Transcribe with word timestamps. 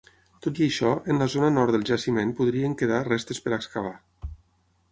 Tot 0.45 0.59
i 0.61 0.63
això, 0.67 0.93
en 1.13 1.21
la 1.23 1.27
zona 1.33 1.49
Nord 1.57 1.75
del 1.75 1.85
Jaciment 1.91 2.33
podrien 2.41 2.73
quedar 2.81 3.03
restes 3.09 3.43
per 3.45 3.57
excavar. 3.59 3.95